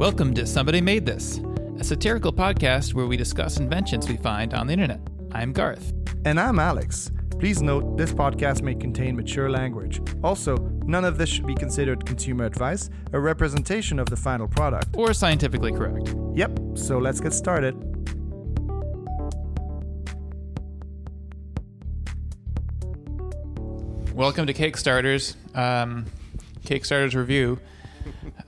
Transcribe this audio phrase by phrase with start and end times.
[0.00, 1.42] Welcome to Somebody Made This,
[1.78, 4.98] a satirical podcast where we discuss inventions we find on the internet.
[5.32, 5.92] I'm Garth.
[6.24, 7.10] And I'm Alex.
[7.38, 10.00] Please note this podcast may contain mature language.
[10.24, 14.96] Also, none of this should be considered consumer advice, a representation of the final product.
[14.96, 16.14] Or scientifically correct.
[16.34, 17.74] Yep, so let's get started.
[24.14, 26.06] Welcome to Cakestarters, um,
[26.64, 27.60] Cakestarters review.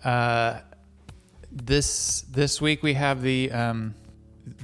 [0.02, 0.60] Uh,
[1.52, 3.94] this this week we have the um,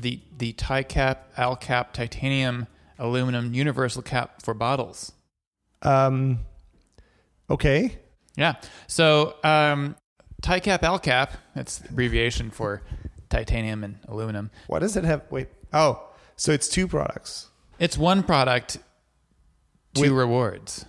[0.01, 2.67] the the TiCap AlCap titanium
[2.99, 5.13] aluminum universal cap for bottles.
[5.83, 6.41] Um,
[7.51, 7.99] okay.
[8.37, 8.55] Yeah.
[8.87, 9.97] So um,
[10.43, 12.83] TiCap AlCap, that's the abbreviation for
[13.29, 14.51] titanium and aluminum.
[14.67, 15.23] What does it have?
[15.31, 15.49] Wait.
[15.73, 17.49] Oh, so it's two products.
[17.79, 18.79] It's one product,
[19.95, 20.85] two rewards.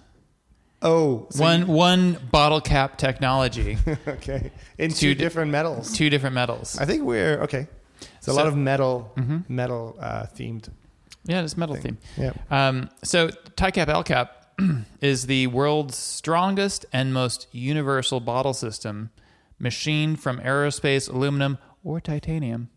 [0.82, 3.78] Oh, so one one bottle cap technology,
[4.08, 4.52] okay.
[4.78, 5.92] In Two two, di- different metals.
[5.94, 6.78] two different metals.
[6.80, 7.68] I think we're okay.
[8.18, 9.50] It's a So- lot of metal, Mhm.
[9.50, 10.70] metal uh, themed.
[11.26, 11.98] Yeah, it's metal thing.
[12.16, 12.32] theme.
[12.50, 12.68] Yeah.
[12.68, 13.28] Um, so
[13.58, 19.10] TiCap AlCap is the world's strongest and most universal bottle system,
[19.60, 22.70] machined from aerospace aluminum or titanium.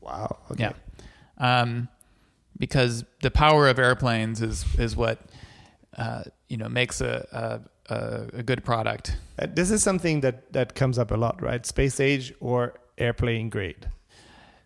[0.00, 0.38] Wow.
[0.52, 0.70] Okay.
[1.38, 1.88] Yeah, um,
[2.58, 5.20] because the power of airplanes is is what
[5.96, 9.16] uh, you know makes a a, a, good product.
[9.38, 11.64] Uh, this is something that that comes up a lot, right?
[11.64, 13.88] Space age or airplane grade.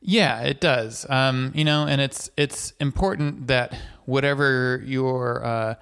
[0.00, 1.08] Yeah, it does.
[1.08, 5.74] Um, you know, and it's it's important that whatever you're uh,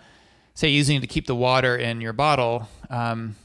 [0.54, 3.36] say using to keep the water in your bottle, um,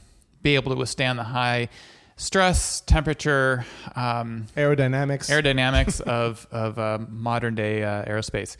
[0.42, 1.68] be able to withstand the high
[2.16, 5.30] stress, temperature, um, Aerodynamics.
[5.30, 8.56] aerodynamics of of uh, modern day uh, aerospace.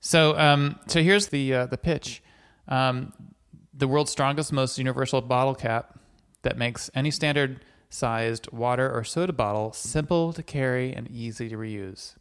[0.00, 2.22] So um, so here's the uh, the pitch.
[2.72, 3.12] Um,
[3.74, 5.98] the world's strongest, most universal bottle cap
[6.40, 11.56] that makes any standard sized water or soda bottle simple to carry and easy to
[11.56, 12.14] reuse.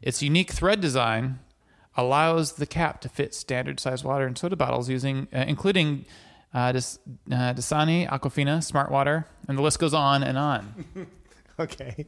[0.00, 1.40] Its unique thread design
[1.96, 6.04] allows the cap to fit standard sized water and soda bottles using uh, including
[6.54, 10.84] uh, uh, Dasani, Aquafina, Smart Water, and the list goes on and on.
[11.58, 12.06] Okay.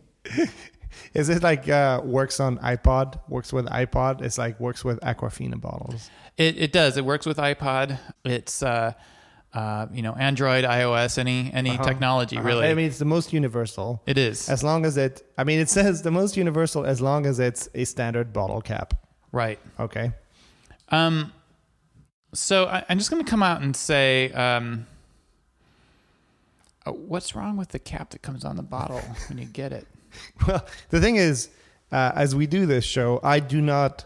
[1.14, 3.20] Is it like uh, works on iPod?
[3.28, 4.22] Works with iPod?
[4.22, 6.10] It's like works with Aquafina bottles.
[6.36, 6.96] It, it does.
[6.96, 7.98] It works with iPod.
[8.24, 8.92] It's uh,
[9.54, 11.82] uh, you know Android, iOS, any any Uh-huh.
[11.84, 12.46] technology Uh-huh.
[12.48, 12.66] really.
[12.68, 14.02] I mean, it's the most universal.
[14.06, 17.26] it is As long as it, I mean, it says the most universal as long
[17.26, 18.94] as it's a standard bottle cap.
[19.32, 19.58] right.
[19.78, 20.12] Okay.
[20.88, 21.32] Um,
[22.34, 24.86] so I, I'm just going to come out and say, um,
[26.86, 29.86] uh, what's wrong with the cap that comes on the bottle when you get it?
[30.46, 31.48] Well, the thing is,
[31.90, 34.04] uh, as we do this show, I do not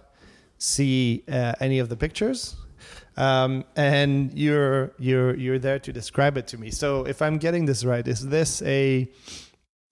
[0.58, 2.56] see uh, any of the pictures,
[3.16, 6.70] um, and you're you're you're there to describe it to me.
[6.70, 9.08] So, if I'm getting this right, is this a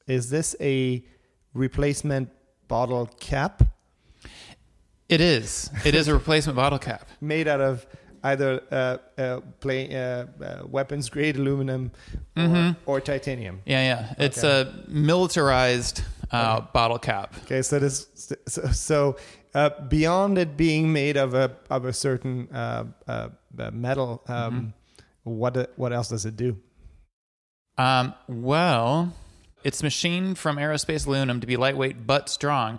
[0.06, 1.04] is this a
[1.54, 2.30] replacement
[2.68, 3.62] bottle cap
[5.08, 5.70] It is.
[5.84, 7.08] It is a replacement bottle cap.
[7.20, 7.86] made out of
[8.24, 11.92] either uh, uh, play, uh, uh, weapons grade aluminum
[12.36, 12.76] or, Mhm.
[12.86, 13.60] or titanium?
[13.66, 14.14] Yeah, yeah.
[14.18, 14.70] It's Okay.
[14.70, 16.02] a militarized
[16.32, 16.66] uh, Okay.
[16.72, 17.34] bottle cap.
[17.44, 18.08] Okay, so this
[18.46, 19.16] so, so
[19.54, 24.72] uh, beyond it being made of a of a certain uh, uh, uh, metal, um,
[25.22, 26.56] what what else does it do?
[27.78, 29.12] Um, well,
[29.64, 32.78] it's machined from aerospace aluminum to be lightweight but strong,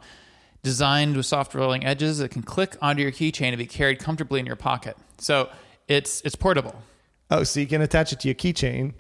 [0.66, 4.40] designed with soft rolling edges that can click onto your keychain and be carried comfortably
[4.42, 4.98] in your pocket.
[5.20, 5.50] So
[5.88, 6.76] it's it's portable.
[7.32, 8.94] Oh, so you can attach it to your keychain.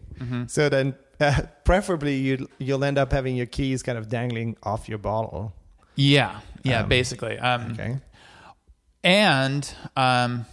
[0.48, 4.88] So then, uh, preferably, you you'll end up having your keys kind of dangling off
[4.88, 5.53] your bottle.
[5.96, 7.38] Yeah, yeah, Um, basically.
[7.40, 7.97] Um, Okay.
[9.03, 10.46] And um,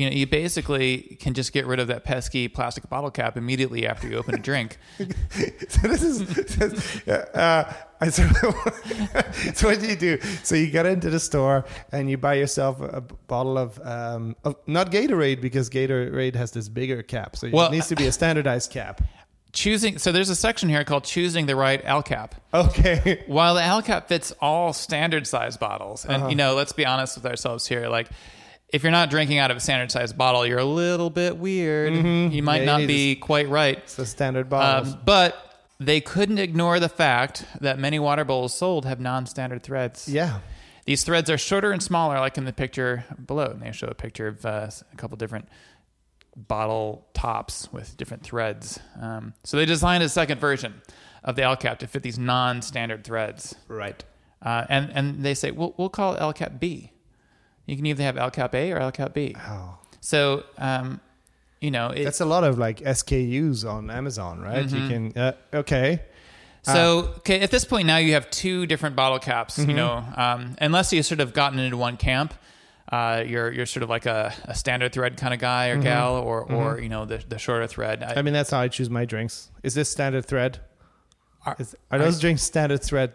[0.00, 3.86] you know, you basically can just get rid of that pesky plastic bottle cap immediately
[3.86, 4.78] after you open a drink.
[5.68, 6.26] so this is
[6.56, 7.72] this, uh,
[8.10, 8.26] so,
[9.54, 12.80] so what do you do so you get into the store and you buy yourself
[12.80, 17.50] a, a bottle of, um, of not gatorade because gatorade has this bigger cap so
[17.52, 19.02] Well, it needs to be a standardized cap
[19.52, 22.32] Choosing so there's a section here called choosing the right AlCap.
[22.54, 26.28] okay While the AlCap fits all standard size bottles, and Uh-huh.
[26.28, 28.08] you know, let's be honest with ourselves here, like.
[28.72, 31.92] If you're not drinking out of a standard sized bottle, you're a little bit weird.
[32.32, 33.78] You might Yeah, not need be quite right.
[33.78, 34.92] it's the standard bottle.
[34.92, 35.36] Um, but
[35.80, 40.08] they couldn't ignore the fact that many water bowls sold have non standard threads.
[40.08, 40.38] yeah
[40.84, 43.46] These threads are shorter and smaller, like in the picture below.
[43.46, 45.48] And they show a picture of uh, a couple different
[46.36, 48.78] bottle tops with different threads.
[49.00, 50.80] Um, so they designed a second version
[51.24, 53.54] of the AlCap to fit these non-standard threads.
[53.68, 54.02] right
[54.42, 56.92] Uh, and and they say we'll we'll call it AlCap B.
[57.70, 59.34] You can either have AlCap A or AlCap B.
[59.38, 61.00] oh So um,
[61.60, 64.68] you know, it, That's a lot of like SKUs on Amazon, right?
[64.70, 64.88] You Mhm.
[65.12, 65.32] can uh,
[65.62, 66.00] okay.
[66.62, 69.56] So, okay, at this point now you have two different bottle caps.
[69.58, 72.34] You know, um, unless you've sort of gotten into one camp,
[72.92, 76.16] uh, you're you're sort of like a, a standard thread kind of guy or gal,
[76.16, 78.02] or or you know the the shorter thread.
[78.02, 79.50] I, I mean, that's how I choose my drinks.
[79.62, 80.58] Is this standard thread?
[81.46, 83.12] Are- Is, are those drinks standard thread?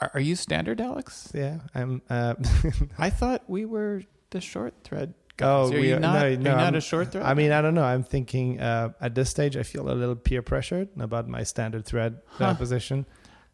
[0.00, 1.30] Are, are you standard, Alex?
[1.34, 2.02] Yeah, I'm.
[2.10, 2.34] Uh,
[2.98, 5.14] I thought we were the short thread.
[5.42, 6.14] oh, are we you not?
[6.14, 7.24] no, are you no, not a short thread?
[7.24, 7.84] I mean, I don't know.
[7.84, 11.84] I'm thinking uh, at this stage, I feel a little peer pressured about my standard
[11.86, 12.54] thread uh, Huh.
[12.54, 13.06] position.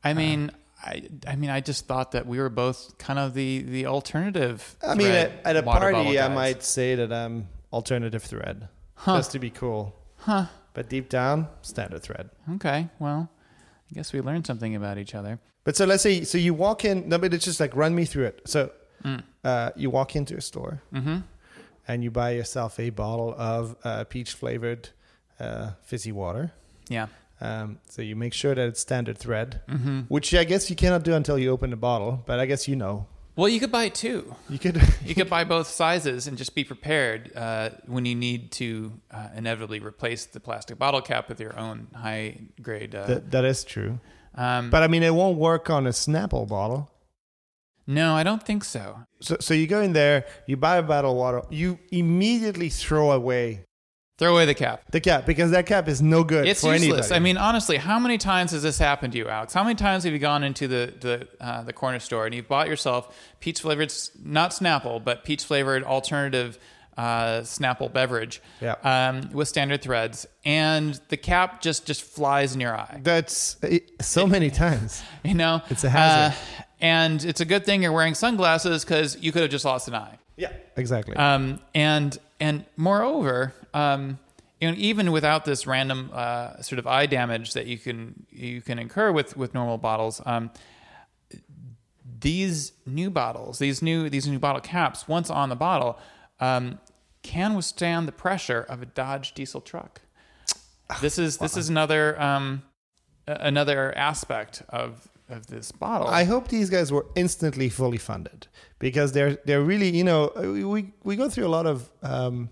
[0.04, 0.50] I mean,
[0.84, 4.76] I, I mean, I just thought that we were both kind of the the alternative.
[4.86, 9.16] I mean, at, at a party, I might say that I'm alternative thread, Huh.
[9.18, 9.94] just to be cool.
[10.18, 10.46] Huh.
[10.74, 12.30] But deep down, standard thread.
[12.54, 12.88] Okay.
[12.98, 13.30] Well,
[13.92, 15.38] I guess we learned something about each other.
[15.64, 17.08] But so let's say, so you walk in.
[17.08, 18.40] No, but it's just like run me through it.
[18.46, 18.70] So
[19.04, 19.22] Mm.
[19.44, 21.16] uh, you walk into a store Mm-hmm.
[21.88, 24.90] and you buy yourself a bottle of uh, peach flavored
[25.40, 26.52] uh, fizzy water.
[26.88, 27.08] Yeah.
[27.40, 30.00] Um, so you make sure that it's standard thread, Mm-hmm.
[30.08, 32.22] which I guess you cannot do until you open the bottle.
[32.26, 34.34] But I guess you know Well, you could buy two.
[34.50, 34.80] you could.
[35.06, 39.28] You could buy both sizes and just be prepared uh, when you need to uh,
[39.36, 42.94] inevitably replace the plastic bottle cap with your own high grade.
[42.94, 43.98] Uh, that, that is true.
[44.34, 46.90] um, But I mean, it won't work on a Snapple bottle.
[47.86, 49.00] no, I don't think so.
[49.20, 53.10] So, so you go in there, you buy a bottle of water, you immediately throw
[53.12, 53.64] away
[54.22, 54.82] Throw away the cap.
[54.90, 57.10] the cap because that cap is no good It's for useless.
[57.10, 57.14] anybody.
[57.14, 59.52] I mean, honestly, how many times has this happened to you, Alex?
[59.52, 62.48] How many times have you gone into the the uh, the corner store and you've
[62.48, 63.92] bought yourself peach flavored,
[64.24, 66.58] not Snapple, but peach flavored alternative
[66.96, 68.74] uh, Snapple beverage, Yeah.
[68.84, 73.00] um, with standard threads, and the cap just just flies in your eye.
[73.02, 75.02] that's it, so many times.
[75.24, 76.36] You know, It's a hazard.
[76.36, 79.88] Uh, and it's a good thing you're wearing sunglasses because you could have just lost
[79.88, 80.18] an eye.
[80.36, 81.14] Yeah, exactly.
[81.16, 84.18] Um, and and moreover, um,
[84.60, 88.60] you know, even without this random uh, sort of eye damage that you can you
[88.60, 90.50] can incur with with normal bottles, um,
[92.20, 96.00] these new bottles, these new these new bottle caps, once on the bottle,
[96.40, 96.80] um,
[97.22, 100.00] can withstand the pressure of a Dodge diesel truck.
[101.00, 102.62] This is this is another um,
[103.28, 106.08] another aspect of of this bottle.
[106.08, 108.46] I hope these guys were instantly fully funded
[108.78, 112.48] because they're they're really you know we we go through a lot of um,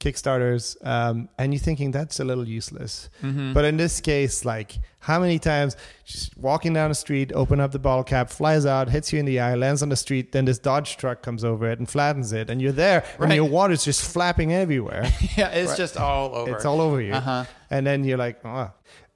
[0.00, 3.54] Kickstarters um, and you're thinking that's a little useless, Mhm.
[3.54, 7.70] but in this case, like how many times just walking down the street, open up
[7.70, 10.44] the bottle cap, flies out, hits you in the eye, lands on the street, then
[10.44, 13.84] this Dodge truck comes over it and flattens it, and you're there, and your water's
[13.84, 15.04] just flapping everywhere.
[15.36, 15.78] yeah, it's Right.
[15.78, 16.50] just all over.
[16.56, 17.12] It's all over you.
[17.14, 17.44] Uh-huh.
[17.70, 18.72] And then you're like, oh.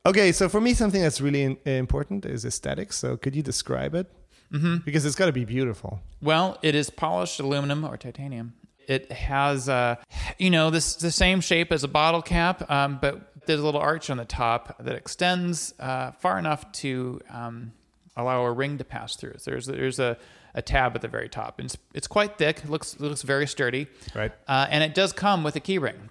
[0.07, 2.97] Okay, so for me, something that's really in, important is aesthetics.
[2.97, 4.07] So could you describe it?
[4.53, 4.77] Mm-hmm.
[4.85, 6.01] Because it's got to be beautiful.
[6.23, 8.55] Well, it is polished aluminum or titanium.
[8.87, 9.97] It has, uh,
[10.39, 13.81] you know, this the same shape as a bottle cap, um, but there's a little
[13.81, 17.73] arch on the top that extends uh, far enough to um,
[18.17, 19.35] allow a ring to pass through.
[19.39, 20.17] So there's there's a,
[20.55, 21.59] a tab at the very top.
[21.59, 22.59] And it's it's quite thick.
[22.63, 24.31] It looks it looks very sturdy, Right.
[24.47, 26.11] uh, and it does come with a key ring.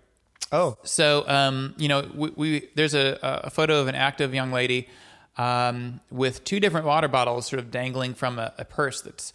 [0.52, 4.52] Oh, So, um, you know, we, we there's a, a photo of an active young
[4.52, 4.88] lady
[5.38, 9.34] um, with two different water bottles sort of dangling from a, a purse that's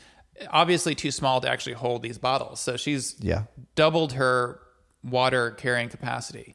[0.50, 2.61] obviously too small to actually hold these bottles.
[2.61, 3.45] So she's yeah.
[3.75, 4.61] doubled her
[5.02, 6.55] water carrying capacity.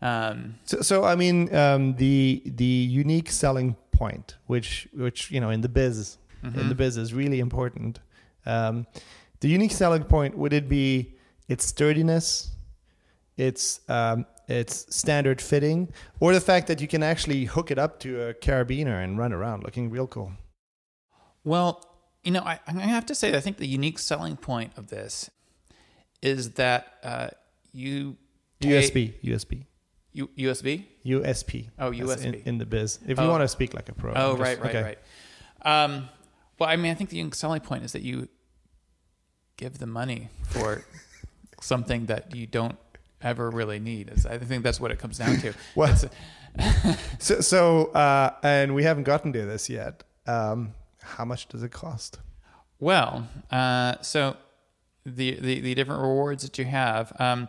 [0.00, 5.50] Um, So, so I mean, um, the the unique selling point, which which you know
[5.50, 8.00] in the biz, in the biz is really important.
[8.46, 8.86] Um,
[9.40, 11.14] the unique selling point would it be
[11.48, 12.50] its sturdiness,
[13.36, 17.98] its um, its standard fitting, or the fact that you can actually hook it up
[18.00, 20.32] to a carabiner and run around looking real cool.
[21.44, 21.84] Well,
[22.22, 25.30] you know, I, to have to say, I think the unique selling point of this
[26.20, 27.28] is that uh,
[27.72, 28.16] you
[28.60, 29.64] USB, USB,
[30.12, 30.84] U- USB.
[31.04, 31.68] USP.
[31.80, 32.46] Oh, That's in, USB.
[32.46, 33.00] in the biz.
[33.08, 33.24] If Oh.
[33.24, 34.12] you want to speak like a pro.
[34.14, 34.82] Oh, just- right, right, okay.
[35.64, 35.84] right.
[35.84, 36.08] Um,
[36.58, 38.28] well, I mean, I think the unique selling point is that you
[39.56, 40.84] give the money for
[41.60, 42.78] something that you don't
[43.22, 44.10] ever really need.
[44.10, 45.52] Is- I think that's what it comes down to.
[45.74, 45.96] Well-
[47.18, 50.02] So, so uh, and we haven't gotten to this yet.
[50.26, 52.18] Um, how much does it cost?
[52.78, 54.36] Well, uh, so
[55.06, 57.48] the, the the different rewards that you have, um,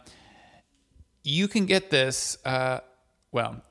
[1.23, 2.37] you can get this.
[2.45, 2.79] Uh,
[3.31, 3.61] well,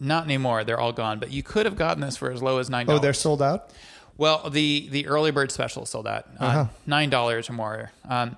[0.00, 1.18] not anymore; they're all gone.
[1.18, 2.86] But you could have gotten this for as low as nine.
[2.86, 2.98] dollars.
[3.00, 3.70] Oh, they're sold out.
[4.16, 6.64] Well, the the early bird special sold out uh, Uh-huh.
[6.86, 7.90] nine dollars or more.
[8.08, 8.36] Um,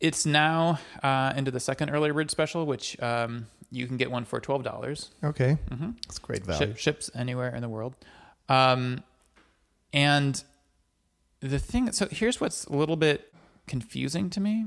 [0.00, 4.24] it's now uh, into the second early bird special, which um, you can get one
[4.24, 5.10] for twelve dollars.
[5.24, 5.90] Okay, Mm-hmm.
[6.06, 6.66] that's great value.
[6.68, 7.94] Ship, ships anywhere in the world.
[8.48, 9.02] Um,
[9.92, 10.42] and
[11.40, 13.32] the thing, so here's what's a little bit
[13.66, 14.66] confusing to me.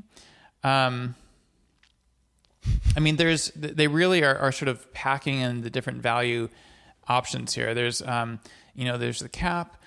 [0.64, 1.16] Um,
[2.96, 6.50] I mean, there's they really are, are sort of packing in the different value
[7.08, 7.74] options here.
[7.74, 8.40] There's um,
[8.76, 9.78] you know, there's the cap,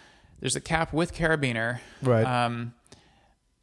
[0.41, 2.27] there's the cap with carabiner, Right.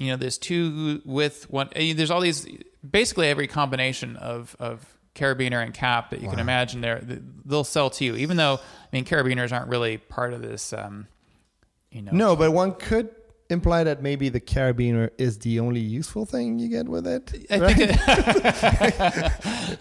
[0.01, 1.69] You know, there's two with one.
[1.75, 2.47] eh, There's all these,
[2.89, 6.81] basically every combination of of carabiner and cap that you can imagine.
[6.81, 7.01] There,
[7.45, 8.15] they'll sell to you.
[8.15, 10.73] Even though, I mean, carabiners aren't really part of this.
[10.73, 11.07] Um,
[11.91, 13.09] you know, no, but one could
[13.51, 17.45] imply that maybe the carabiner is the only useful thing you get with it.
[17.51, 17.75] I right?
[17.75, 19.31] think it,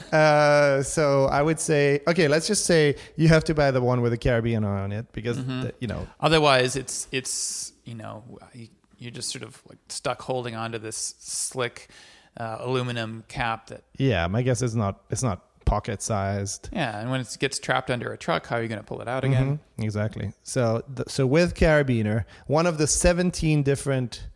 [0.12, 4.00] Uh, so I would say, okay, let's just say you have to buy the one
[4.02, 5.60] with a carabiner on it because Mm-hmm.
[5.62, 6.06] the- you know.
[6.20, 8.24] otherwise, it's it's you know,
[8.54, 8.68] you,
[9.00, 11.88] you're just sort of like stuck holding onto this slick
[12.36, 15.00] uh, aluminum cap that Yeah, my guess is not.
[15.10, 16.68] It's not pocket sized.
[16.72, 19.00] yeah, and when it gets trapped under a truck, how are you going to pull
[19.00, 19.58] it out again?
[19.78, 20.32] Mhm, exactly.
[20.42, 24.26] So, th- so with carabiner, one of the 17 different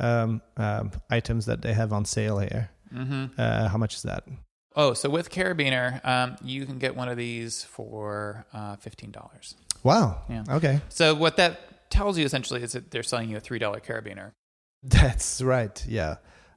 [0.00, 2.70] um, um, items that they have on sale here.
[2.92, 4.24] hmm Uh, how much is that?
[4.74, 9.54] Oh, so with carabiner, um, you can get one of these for uh, fifteen dollars.
[9.82, 10.22] Wow.
[10.28, 10.44] Yeah.
[10.48, 10.80] Okay.
[10.88, 14.32] So what that tells you essentially is that they're selling you a three dollar carabiner.
[14.82, 15.84] That's right.
[15.88, 16.16] Yeah.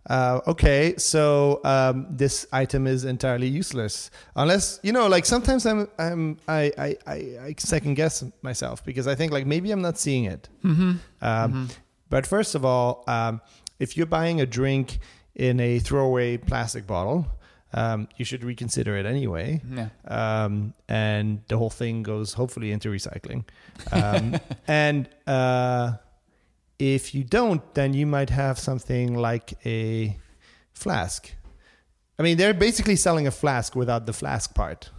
[0.09, 5.07] Uh, okay, so um, this item is entirely useless unless you know.
[5.07, 9.45] Like sometimes I'm, I'm, I, I, I, I second guess myself because I think like
[9.45, 10.49] maybe I'm not seeing it.
[10.63, 10.93] Mm-hmm.
[11.21, 11.69] Um,
[12.13, 13.41] But first of all, um,
[13.79, 14.99] if you're buying a drink
[15.33, 17.25] in a throwaway plastic bottle,
[17.73, 19.61] um, you should reconsider it anyway.
[19.69, 19.89] Yeah.
[20.07, 23.45] Um, and the whole thing goes hopefully into recycling.
[23.91, 25.93] Um, and uh,
[26.79, 30.17] if you don't, then you might have something like a
[30.73, 31.31] flask.
[32.19, 34.91] I mean, they're basically selling a flask without the flask part.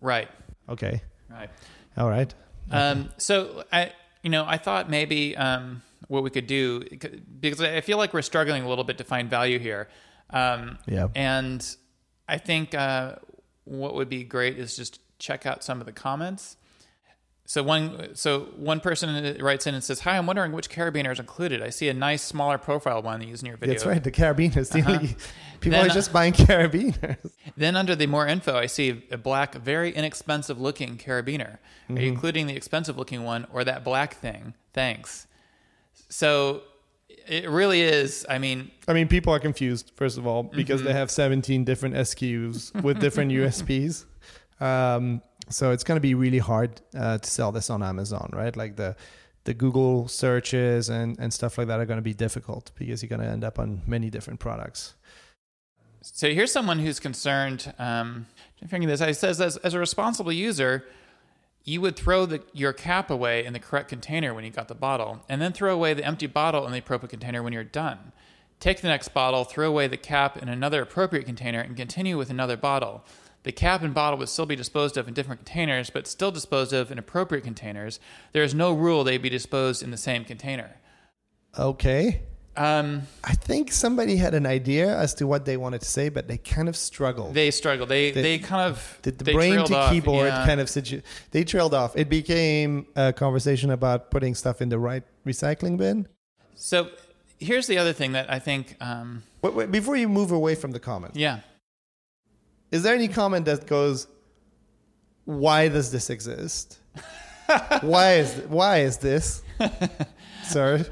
[0.00, 0.28] Right.
[0.68, 1.02] Okay.
[1.30, 1.50] Right.
[1.96, 2.32] All right.
[2.70, 6.80] Um, so I, you know, I thought maybe um, what we could do
[7.40, 9.88] because I feel like we're struggling a little bit to find value here.
[10.30, 11.08] Um, Yeah.
[11.14, 11.64] And
[12.28, 13.16] I think uh,
[13.64, 16.56] what would be great is just check out some of the comments.
[17.46, 21.20] So one, so one person writes in and says, "Hi, I'm wondering which carabiner is
[21.20, 21.62] included.
[21.62, 23.74] I see a nice smaller profile one that you use in your video.
[23.74, 24.02] That's right.
[24.02, 24.72] The carabiners.
[24.72, 24.98] The Uh-huh.
[25.60, 27.18] people Then- are just buying carabiners.
[27.54, 31.58] Then under the more info, I see a black, very inexpensive looking carabiner.
[31.90, 34.54] Are you including the expensive looking one or that black thing?
[34.72, 35.26] Thanks.
[36.08, 36.62] So
[37.26, 38.24] it really is.
[38.28, 40.88] I mean, I mean, people are confused, first of all, because Mm-hmm.
[40.88, 44.04] they have 17 different SKUs with different USPs.
[44.60, 48.56] Um, so it's going to be really hard uh, to sell this on Amazon, right?
[48.56, 48.96] Like the
[49.44, 53.10] the Google searches and, and stuff like that are going to be difficult because you're
[53.10, 54.94] going to end up on many different products.
[56.00, 57.72] so here's someone who's concerned.
[57.78, 58.26] Um,
[58.62, 59.00] figuring this.
[59.00, 60.84] He says, as, as a responsible user,
[61.64, 64.74] you would throw the, your cap away in the correct container when you got the
[64.74, 68.12] bottle, and then throw away the empty bottle in the appropriate container when you're done.
[68.60, 72.30] Take the next bottle, throw away the cap in another appropriate container, and continue with
[72.30, 73.04] another bottle.
[73.42, 76.72] The cap and bottle would still be disposed of in different containers, but still disposed
[76.72, 78.00] of in appropriate containers.
[78.32, 80.76] There is no rule they be disposed in the same container.
[81.58, 82.22] Okay.
[82.56, 86.28] Um, I think somebody had an idea as to what they wanted to say, but
[86.28, 87.34] they kind of struggled.
[87.34, 87.88] they struggled.
[87.88, 89.90] They The- they kind of the, the they brain to off.
[89.90, 90.46] keyboard Yeah.
[90.46, 91.96] kind of situ- they trailed off.
[91.96, 96.06] It became a conversation about putting stuff in the right recycling bin.
[96.54, 96.90] So
[97.40, 98.76] here's the other thing that I think.
[98.80, 101.40] Um, Wait, wait, before you move away from the comment, yeah.
[102.70, 104.06] is there any comment that goes,
[105.24, 106.78] "Why does this exist?
[107.82, 109.42] why is why is this,
[110.44, 110.84] sir?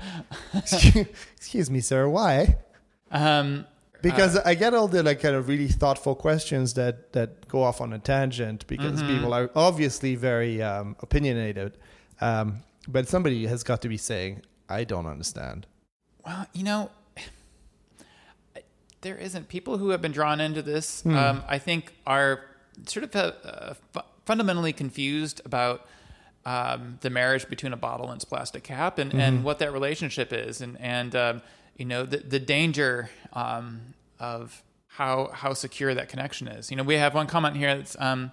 [0.54, 2.09] Excuse, me, sir.
[2.09, 2.57] Why?"
[3.11, 3.66] Um,
[4.02, 7.81] Because I get all the like kind of really thoughtful questions that that go off
[7.81, 9.14] on a tangent because Mm-hmm.
[9.14, 11.78] people are obviously very um, opinionated,
[12.21, 15.66] um, but somebody has got to be saying, "I don't understand."
[16.26, 16.90] Well, you know,
[19.02, 21.02] there isn't people who have been drawn into this.
[21.02, 21.16] Hmm.
[21.16, 22.40] Um, I think are
[22.87, 25.87] sort of uh, uh, fu- fundamentally confused about
[26.45, 29.21] um, the marriage between a bottle and its plastic cap, and, Mm-hmm.
[29.21, 31.43] and what that relationship is, and and um,
[31.77, 36.71] you know the the danger um, of how how secure that connection is.
[36.71, 37.97] You know, we have one comment here that's.
[38.01, 38.33] Um,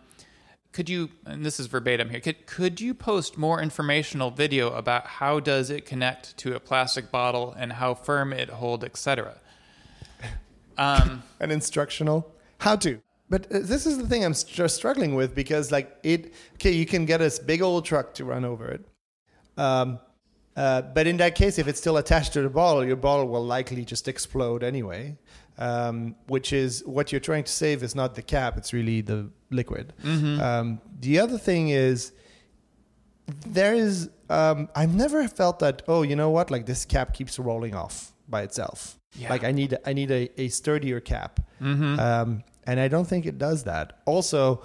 [0.71, 5.07] could you and this is verbatim here could, could you post more informational video about
[5.07, 9.37] how does it connect to a plastic bottle and how firm it hold etc
[10.77, 15.33] um, an instructional how to but uh, this is the thing i'm str- struggling with
[15.35, 18.85] because like it okay you can get this big old truck to run over it.
[19.57, 19.99] Um,
[20.55, 23.45] uh, but in that case if it's still attached to the bottle your bottle will
[23.45, 25.17] likely just explode anyway
[25.57, 29.29] um, which is what you're trying to save is not the cap it's really the
[29.51, 29.93] liquid.
[30.05, 32.11] Um, the other thing is
[33.45, 37.37] there is um, i've never felt that oh you know what like this cap keeps
[37.39, 38.97] rolling off by itself.
[39.15, 39.29] Yeah.
[39.31, 41.39] like i need i need a, a sturdier cap.
[41.61, 41.99] Mm-hmm.
[41.99, 44.61] um, and i don't think it does that also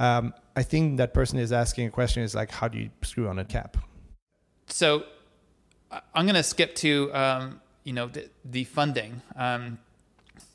[0.00, 3.26] Um, I think that person is asking a question is like, how do you screw
[3.26, 3.76] on a cap?
[4.68, 5.02] So
[6.14, 9.78] I'm going to skip to um, you know the, the funding um,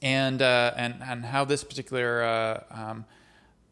[0.01, 3.05] and uh, and and how this particular uh, um,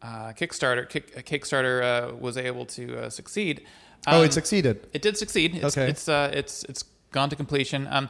[0.02, 3.62] uh, Kickstarter kick, Kickstarter uh, was able to uh, succeed.
[4.06, 4.76] oh, Um, it succeeded.
[4.92, 5.54] It did succeed.
[5.54, 5.88] It's, Okay.
[5.88, 7.86] It's uh, it's it's gone to completion.
[7.88, 8.08] Um,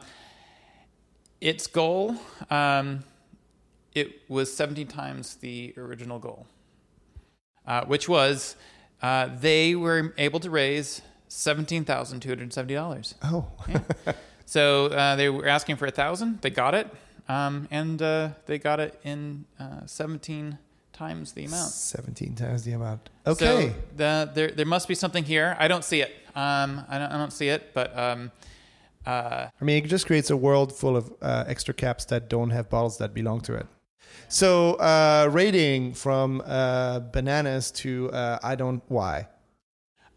[1.39, 2.15] its goal,
[2.49, 3.03] um,
[3.95, 6.47] it was 17 times the original goal,
[7.67, 8.55] uh, which was
[9.01, 13.15] uh, they were able to raise seventeen thousand two hundred seventy dollars.
[13.23, 13.45] Oh,
[14.45, 16.41] So uh, they were asking for a thousand.
[16.41, 16.87] They got it,
[17.27, 20.57] um, and uh, they got it in uh, 17
[20.91, 21.71] times the amount.
[21.71, 23.09] 17 times the amount.
[23.25, 23.73] So Okay.
[23.95, 25.55] the, there, there must be something here.
[25.59, 26.11] I don't see it.
[26.35, 28.31] Um, I don't, I don't see it, but um,
[29.07, 32.51] uh, I mean, it just creates a world full of uh, extra caps that don't
[32.51, 33.65] have bottles that belong to it.
[34.29, 39.27] So, uh, rating from uh, bananas to uh, I don't why.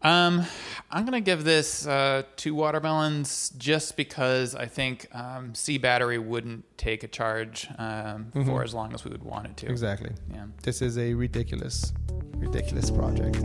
[0.01, 0.45] um,
[0.91, 6.63] I'm gonna give this uh, two watermelons just because I think um, C battery wouldn't
[6.77, 8.45] take a charge um, Mhm.
[8.45, 9.69] for as long as we would want it to.
[9.69, 10.11] Exactly.
[10.33, 10.45] Yeah.
[10.63, 11.93] This is a ridiculous,
[12.37, 13.37] ridiculous project.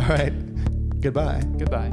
[0.00, 0.32] All right.
[1.00, 1.42] Goodbye.
[1.58, 1.90] Goodbye.